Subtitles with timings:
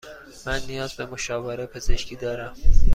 [0.45, 2.55] من نیاز به مشاوره پزشکی دارم.